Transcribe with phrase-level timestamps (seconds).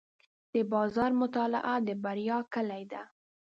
[0.53, 3.01] د بازار مطالعه د بریا کلي ده.